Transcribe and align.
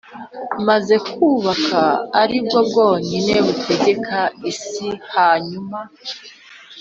maze 0.67 0.93
bukaba 1.43 1.83
ari 2.21 2.37
bwo 2.45 2.59
bwonyine 2.69 3.33
butegeka 3.45 4.19
isi 4.51 4.87
Hanyuma 5.15 5.79